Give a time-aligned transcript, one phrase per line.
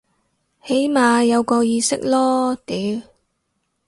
[0.63, 3.07] 起碼有個意識囉屌